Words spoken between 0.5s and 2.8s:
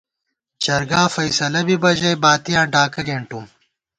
جرگا فیصلہ بِبہ ژَئی، باتِیاں